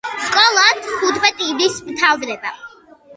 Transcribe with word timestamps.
სკოლა 0.27 0.61
თუთხმეტ 0.85 1.43
ივნის 1.49 1.75
მთავრდება 1.91 2.55